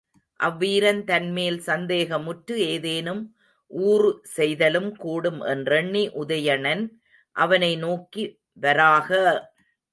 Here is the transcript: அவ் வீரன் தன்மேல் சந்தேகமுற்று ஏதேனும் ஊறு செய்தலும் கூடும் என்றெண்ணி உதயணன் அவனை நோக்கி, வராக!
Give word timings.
அவ் 0.39 0.55
வீரன் 0.59 1.01
தன்மேல் 1.03 1.59
சந்தேகமுற்று 1.67 2.55
ஏதேனும் 2.69 3.21
ஊறு 3.71 4.09
செய்தலும் 4.33 4.91
கூடும் 4.97 5.39
என்றெண்ணி 5.53 6.03
உதயணன் 6.21 6.83
அவனை 7.35 7.71
நோக்கி, 7.79 8.23
வராக! 8.57 9.09